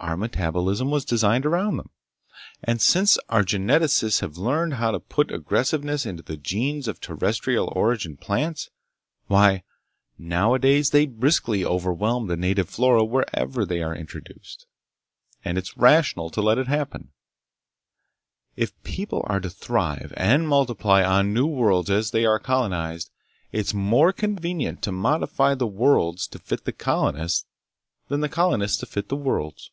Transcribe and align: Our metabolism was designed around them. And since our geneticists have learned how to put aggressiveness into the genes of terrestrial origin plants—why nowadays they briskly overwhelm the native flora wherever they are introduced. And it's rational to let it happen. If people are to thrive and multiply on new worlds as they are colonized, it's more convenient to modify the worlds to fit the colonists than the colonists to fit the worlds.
Our 0.00 0.16
metabolism 0.16 0.92
was 0.92 1.04
designed 1.04 1.44
around 1.44 1.76
them. 1.76 1.90
And 2.62 2.80
since 2.80 3.18
our 3.28 3.42
geneticists 3.42 4.20
have 4.20 4.38
learned 4.38 4.74
how 4.74 4.92
to 4.92 5.00
put 5.00 5.32
aggressiveness 5.32 6.06
into 6.06 6.22
the 6.22 6.36
genes 6.36 6.86
of 6.86 7.00
terrestrial 7.00 7.70
origin 7.74 8.16
plants—why 8.16 9.64
nowadays 10.16 10.90
they 10.90 11.04
briskly 11.06 11.64
overwhelm 11.64 12.28
the 12.28 12.36
native 12.36 12.70
flora 12.70 13.04
wherever 13.04 13.66
they 13.66 13.82
are 13.82 13.94
introduced. 13.94 14.66
And 15.44 15.58
it's 15.58 15.76
rational 15.76 16.30
to 16.30 16.40
let 16.40 16.58
it 16.58 16.68
happen. 16.68 17.10
If 18.54 18.80
people 18.84 19.22
are 19.26 19.40
to 19.40 19.50
thrive 19.50 20.14
and 20.16 20.48
multiply 20.48 21.02
on 21.02 21.34
new 21.34 21.46
worlds 21.48 21.90
as 21.90 22.12
they 22.12 22.24
are 22.24 22.38
colonized, 22.38 23.10
it's 23.50 23.74
more 23.74 24.12
convenient 24.12 24.80
to 24.82 24.92
modify 24.92 25.56
the 25.56 25.66
worlds 25.66 26.28
to 26.28 26.38
fit 26.38 26.64
the 26.66 26.72
colonists 26.72 27.46
than 28.06 28.20
the 28.20 28.28
colonists 28.28 28.78
to 28.78 28.86
fit 28.86 29.08
the 29.08 29.16
worlds. 29.16 29.72